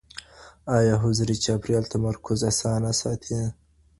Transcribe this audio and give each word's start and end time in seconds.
ايا 0.77 0.95
حضوري 1.03 1.35
چاپيريال 1.45 1.85
تمرکز 1.93 2.39
اسانه 2.51 2.91
ساتي؟ 3.01 3.41